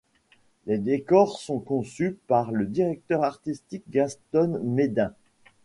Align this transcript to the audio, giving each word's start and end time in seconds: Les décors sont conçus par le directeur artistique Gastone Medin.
Les 0.65 0.79
décors 0.79 1.37
sont 1.39 1.59
conçus 1.59 2.17
par 2.25 2.51
le 2.51 2.65
directeur 2.65 3.23
artistique 3.23 3.83
Gastone 3.91 4.57
Medin. 4.63 5.13